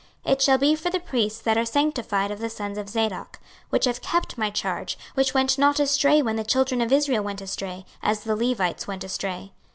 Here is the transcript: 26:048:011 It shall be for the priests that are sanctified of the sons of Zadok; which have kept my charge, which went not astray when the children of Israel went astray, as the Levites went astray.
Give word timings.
26:048:011 0.25 0.33
It 0.33 0.41
shall 0.41 0.57
be 0.57 0.75
for 0.75 0.89
the 0.89 0.99
priests 0.99 1.39
that 1.41 1.57
are 1.59 1.63
sanctified 1.65 2.31
of 2.31 2.39
the 2.39 2.49
sons 2.49 2.79
of 2.79 2.89
Zadok; 2.89 3.39
which 3.69 3.85
have 3.85 4.01
kept 4.01 4.35
my 4.35 4.49
charge, 4.49 4.97
which 5.13 5.35
went 5.35 5.59
not 5.59 5.79
astray 5.79 6.23
when 6.23 6.37
the 6.37 6.43
children 6.43 6.81
of 6.81 6.91
Israel 6.91 7.23
went 7.23 7.39
astray, 7.39 7.85
as 8.01 8.21
the 8.21 8.35
Levites 8.35 8.87
went 8.87 9.03
astray. 9.03 9.51